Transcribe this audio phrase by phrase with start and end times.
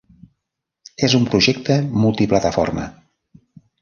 [1.07, 2.87] És un projecte multiplataforma.